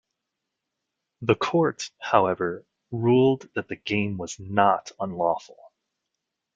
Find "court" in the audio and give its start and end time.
1.35-1.91